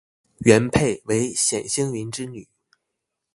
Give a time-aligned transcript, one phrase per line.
[0.39, 2.49] 元配为冼兴云之女。